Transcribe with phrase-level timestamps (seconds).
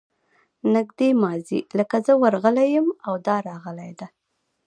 [0.73, 4.07] نږدې ماضي لکه زه ورغلی یم او دا راغلې ده.